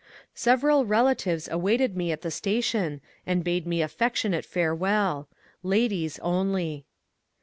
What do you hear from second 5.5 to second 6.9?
Ladies only